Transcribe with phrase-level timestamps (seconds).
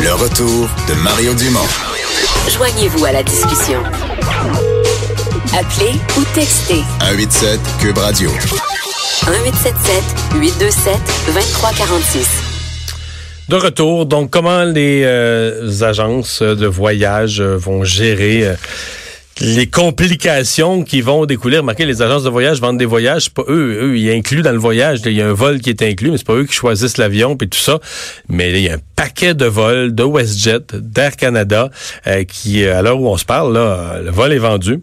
[0.00, 1.66] Le retour de Mario Dumont.
[2.48, 3.82] Joignez-vous à la discussion.
[5.52, 8.30] Appelez ou textez 187 Cube Radio.
[8.30, 10.02] 1877
[10.40, 12.28] 827 2346.
[13.50, 18.54] De retour, donc comment les euh, agences de voyage euh, vont gérer euh,
[19.40, 21.58] les complications qui vont découler.
[21.58, 24.58] Remarquez, les agences de voyage vendent des voyages, pas eux, eux, ils incluent dans le
[24.58, 26.98] voyage, il y a un vol qui est inclus, mais c'est pas eux qui choisissent
[26.98, 27.78] l'avion puis tout ça.
[28.28, 31.70] Mais il y a un paquet de vols de WestJet, d'Air Canada,
[32.28, 34.82] qui, à l'heure où on se parle, là, le vol est vendu.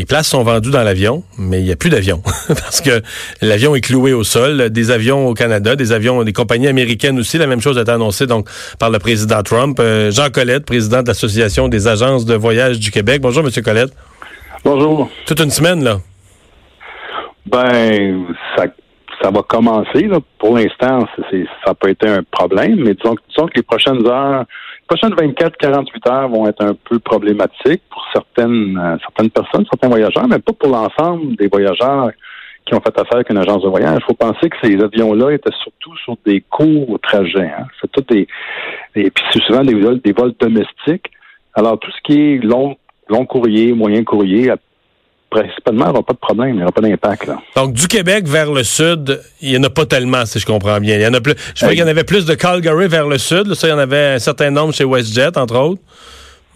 [0.00, 3.02] Les places sont vendues dans l'avion, mais il n'y a plus d'avion parce que
[3.42, 4.70] l'avion est cloué au sol.
[4.70, 7.36] Des avions au Canada, des avions, des compagnies américaines aussi.
[7.36, 9.76] La même chose a été annoncée donc par le président Trump.
[9.78, 13.20] Euh, Jean Collette, président de l'Association des agences de voyage du Québec.
[13.20, 13.90] Bonjour, Monsieur Collette.
[14.64, 15.10] Bonjour.
[15.26, 15.98] Toute une semaine là.
[17.44, 18.24] Ben,
[18.56, 18.64] ça,
[19.20, 20.04] ça va commencer.
[20.04, 20.20] Là.
[20.38, 21.06] Pour l'instant,
[21.62, 24.46] ça pas été un problème, mais disons, disons que les prochaines heures
[24.90, 30.26] prochaines 24-48 heures vont être un peu problématiques pour certaines, euh, certaines personnes, certains voyageurs,
[30.28, 32.10] mais pas pour l'ensemble des voyageurs
[32.66, 33.98] qui ont fait affaire avec une agence de voyage.
[34.00, 37.52] Il faut penser que ces avions-là étaient surtout sur des courts trajets.
[37.56, 37.66] Hein.
[37.80, 38.26] C'est tout des,
[38.96, 41.10] et puis c'est souvent des vols, des vols domestiques.
[41.54, 42.76] Alors tout ce qui est long,
[43.08, 44.50] long courrier, moyen courrier,
[45.30, 47.30] principalement, il n'y aura pas de problème, il n'y aura pas d'impact.
[47.56, 50.78] Donc, du Québec vers le sud, il n'y en a pas tellement, si je comprends
[50.80, 50.96] bien.
[50.96, 51.34] Il y en a plus.
[51.54, 53.54] Je vois qu'il y en avait plus de Calgary vers le sud.
[53.54, 55.80] ça, il y en avait un certain nombre chez WestJet, entre autres.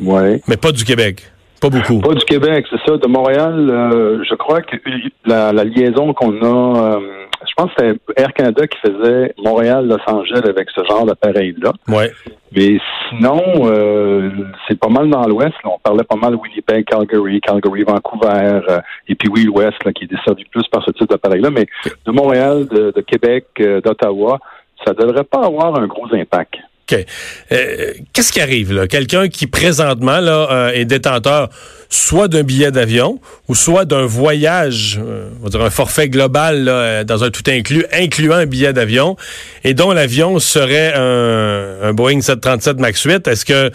[0.00, 0.40] Oui.
[0.48, 1.22] Mais pas du Québec.
[1.60, 2.00] Pas beaucoup.
[2.00, 2.96] Pas du Québec, c'est ça.
[2.98, 4.76] De Montréal, euh, je crois que
[5.24, 7.00] la, liaison qu'on a, euh,
[7.46, 11.72] je pense que c'était Air Canada qui faisait Montréal-Los Angeles avec ce genre d'appareil-là.
[11.88, 12.10] Ouais.
[12.56, 12.78] Mais
[13.08, 14.30] sinon, euh,
[14.68, 15.54] c'est pas mal dans l'Ouest.
[15.64, 18.60] On parlait pas mal de Winnipeg, Calgary, Calgary, Vancouver,
[19.08, 21.50] et puis oui, l'Ouest, qui est desservi plus par ce type d'appareil-là.
[21.50, 21.66] Mais
[22.06, 24.38] de Montréal, de, de Québec, d'Ottawa,
[24.84, 26.56] ça devrait pas avoir un gros impact.
[26.90, 27.06] OK.
[27.52, 28.86] Euh, qu'est-ce qui arrive là?
[28.86, 31.48] Quelqu'un qui présentement là, euh, est détenteur
[31.88, 36.64] soit d'un billet d'avion ou soit d'un voyage, euh, on va dire un forfait global
[36.64, 39.16] là, dans un tout inclus, incluant un billet d'avion,
[39.62, 43.28] et dont l'avion serait un, un, Boeing 737 MAX 8.
[43.28, 43.70] Est-ce que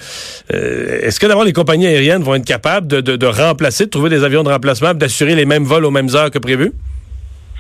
[0.50, 4.10] est-ce que d'abord les compagnies aériennes vont être capables de, de, de remplacer, de trouver
[4.10, 6.74] des avions de remplacement, d'assurer les mêmes vols aux mêmes heures que prévu?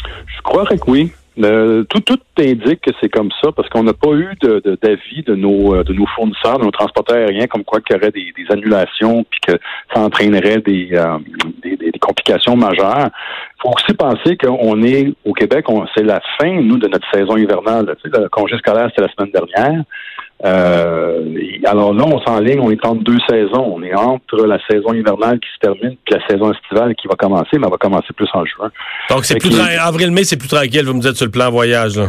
[0.05, 4.11] Je croirais que oui tout, tout indique que c'est comme ça parce qu'on n'a pas
[4.11, 4.35] eu
[4.81, 7.99] d'avis de, nos, euh, de nos fournisseurs, de nos transporteurs aériens, comme quoi qu'il y
[7.99, 9.59] aurait des, annulations puis que
[9.93, 11.17] ça entraînerait des, euh,
[11.63, 13.09] des, complications majeures.
[13.09, 17.37] Il faut aussi penser qu'on est au Québec, c'est la fin, nous, de notre saison
[17.37, 17.95] hivernale.
[18.01, 19.83] Tu sais, le congé scolaire, c'était la semaine dernière.
[20.45, 23.75] Euh, alors là, on s'enligne, on est entre deux saisons.
[23.75, 27.15] On est entre la saison hivernale qui se termine et la saison estivale qui va
[27.15, 28.71] commencer, mais elle va commencer plus en juin.
[29.09, 31.97] Donc, c'est plus avril-mai, c'est plus tranquille, vous me dites, sur le plan voyage.
[31.97, 32.07] Là.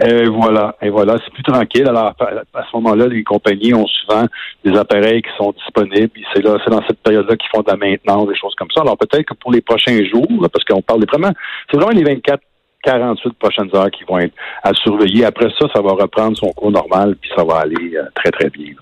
[0.00, 1.88] Et voilà, et voilà, c'est plus tranquille.
[1.88, 4.26] Alors, à ce moment-là, les compagnies ont souvent
[4.64, 6.10] des appareils qui sont disponibles.
[6.32, 8.82] C'est là, c'est dans cette période-là qu'ils font de la maintenance, des choses comme ça.
[8.82, 11.32] Alors, peut-être que pour les prochains jours, parce qu'on parle vraiment,
[11.70, 12.40] c'est vraiment les 24
[12.84, 15.24] 48 prochaines heures qui vont être à surveiller.
[15.24, 18.50] Après ça, ça va reprendre son cours normal, puis ça va aller euh, très, très
[18.50, 18.72] bien.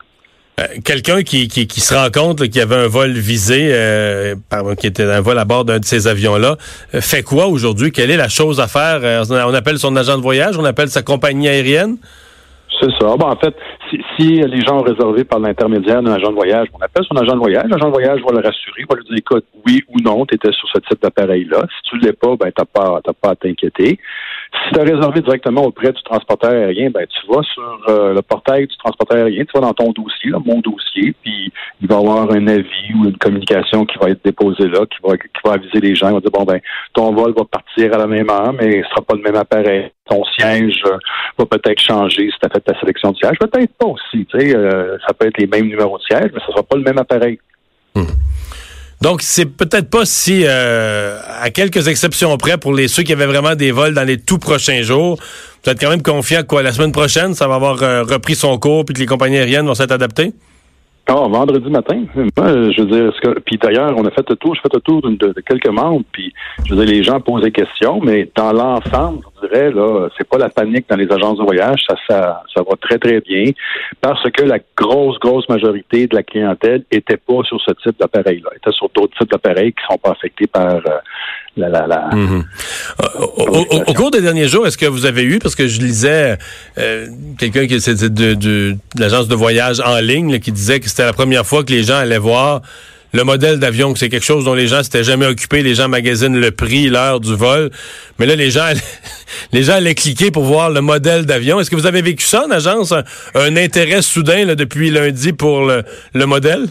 [0.58, 4.34] Euh, quelqu'un qui, qui, se rend compte qu'il y avait un vol visé, euh,
[4.78, 6.56] qui était un vol à bord d'un de ces avions-là,
[6.92, 7.92] fait quoi aujourd'hui?
[7.92, 9.26] Quelle est la chose à faire?
[9.28, 11.98] on appelle son agent de voyage, on appelle sa compagnie aérienne?
[12.80, 13.16] C'est ça.
[13.16, 13.54] Bon, en fait,
[13.88, 17.16] si, si, les gens ont réservé par l'intermédiaire d'un agent de voyage, on appelle son
[17.16, 17.64] agent de voyage.
[17.70, 20.52] L'agent de voyage va le rassurer, va lui dire, écoute, oui ou non, tu étais
[20.52, 21.62] sur ce type d'appareil-là.
[21.62, 23.98] Si tu ne l'es pas, ben, t'as pas, t'as pas à t'inquiéter.
[24.64, 28.22] Si tu as réservé directement auprès du transporteur aérien, ben, tu vas sur euh, le
[28.22, 31.98] portail du transporteur aérien, tu vas dans ton dossier, mon dossier, puis il va y
[31.98, 35.52] avoir un avis ou une communication qui va être déposée là, qui va, qui va
[35.52, 36.60] aviser les gens, il va dire, bon, ben,
[36.94, 39.90] ton vol va partir à la même heure, mais ce sera pas le même appareil.
[40.08, 40.96] Ton siège euh,
[41.38, 43.38] va peut-être changer si tu as fait ta sélection de siège.
[43.38, 46.40] Peut-être pas aussi, tu sais, euh, ça peut être les mêmes numéros de siège, mais
[46.40, 47.38] ce sera pas le même appareil.
[47.94, 48.04] Hmm.
[49.02, 53.26] Donc, c'est peut-être pas si, euh, à quelques exceptions près, pour les ceux qui avaient
[53.26, 55.18] vraiment des vols dans les tout prochains jours,
[55.64, 58.58] vous êtes quand même confiant que la semaine prochaine, ça va avoir euh, repris son
[58.58, 60.32] cours puis que les compagnies aériennes vont s'être adaptées?
[61.08, 62.02] Ah, vendredi matin.
[62.16, 64.80] Moi, je veux dire, que, puis d'ailleurs, on a fait le tour, je fait le
[64.80, 68.28] tour de, de, quelques membres, puis je veux dire, les gens posent des questions, mais
[68.34, 71.94] dans l'ensemble, je dirais, là, c'est pas la panique dans les agences de voyage, ça,
[72.08, 73.44] ça, ça va très, très bien,
[74.00, 78.50] parce que la grosse, grosse majorité de la clientèle était pas sur ce type d'appareil-là,
[78.56, 80.98] était sur d'autres types d'appareils qui sont pas affectés par euh,
[81.56, 82.44] la, la, la, Mhm.
[83.18, 86.36] au, au, cours des derniers jours, est-ce que vous avez eu, parce que je lisais
[86.78, 87.06] euh,
[87.38, 90.88] quelqu'un qui c'était de, de, de l'agence de voyage en ligne là, qui disait que
[90.88, 92.60] c'était la première fois que les gens allaient voir
[93.14, 95.88] le modèle d'avion, que c'est quelque chose dont les gens s'étaient jamais occupés, les gens
[95.88, 97.70] magasinent le prix, l'heure du vol,
[98.18, 98.66] mais là les gens
[99.52, 101.58] les gens allaient cliquer pour voir le modèle d'avion.
[101.58, 103.04] Est-ce que vous avez vécu ça en agence, un,
[103.34, 106.66] un intérêt soudain là, depuis lundi pour le, le modèle?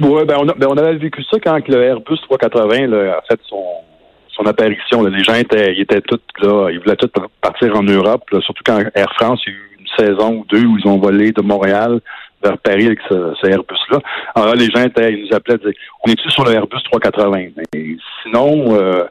[0.00, 3.40] Oui, ben on, ben on avait vécu ça quand le Airbus 380 là, a fait
[3.48, 5.04] son, apparition.
[5.04, 7.10] Les gens étaient, ils étaient tous là, ils voulaient tous
[7.40, 10.64] partir en Europe, surtout quand Air France, il y a eu une saison ou deux
[10.64, 12.00] où ils ont volé de Montréal
[12.42, 14.00] vers Paris avec ce, Airbus-là.
[14.34, 17.48] Alors là, les gens étaient, ils nous appelaient, disaient, on est-tu sur le Airbus 380?
[17.56, 19.04] Mais sinon, euh,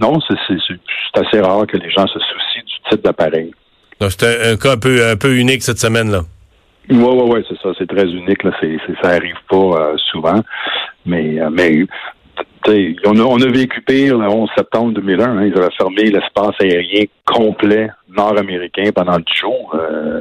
[0.00, 0.34] non, c'est,
[1.14, 3.52] assez rare que les gens se soucient du type d'appareil.
[4.00, 6.22] Donc, c'est un, un, cas un peu, un peu unique cette semaine-là.
[6.90, 7.70] Oui, oui, oui, c'est ça.
[7.78, 8.42] C'est très unique.
[8.42, 8.50] Là.
[8.60, 10.40] C'est, c'est, ça arrive pas euh, souvent.
[11.06, 11.86] Mais, euh, mais
[13.06, 15.24] on a, on a vécu pire le 11 septembre 2001.
[15.24, 19.74] Hein, ils avaient fermé l'espace aérien complet nord-américain pendant 10 jours.
[19.74, 20.20] Euh,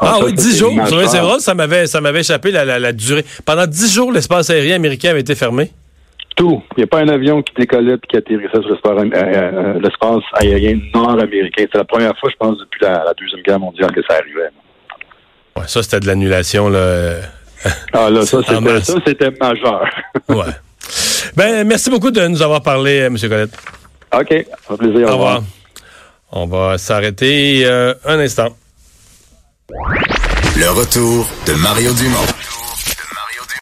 [0.00, 0.72] ah ça, oui, 10 jours.
[0.86, 3.24] C'est vrai, ça m'avait, ça m'avait échappé la, la, la, durée.
[3.46, 5.70] Pendant 10 jours, l'espace aérien américain avait été fermé?
[6.36, 6.62] Tout.
[6.76, 10.22] Il n'y a pas un avion qui décollait et qui atterrissait sur l'espace, euh, l'espace
[10.34, 11.64] aérien nord-américain.
[11.70, 14.50] C'est la première fois, je pense, depuis la, la Deuxième Guerre mondiale que ça arrivait.
[15.56, 17.16] Ouais, ça, c'était de l'annulation, là.
[17.92, 19.84] Ah, là, ça, c'était, ça, c'était majeur.
[20.28, 20.52] ouais.
[21.36, 23.16] Ben, merci beaucoup de nous avoir parlé, M.
[23.18, 23.56] Colette.
[24.14, 24.46] OK.
[24.70, 25.08] Un plaisir.
[25.08, 25.42] Au revoir.
[26.32, 28.48] On va s'arrêter euh, un instant.
[30.56, 32.26] Le retour de Mario Dumont.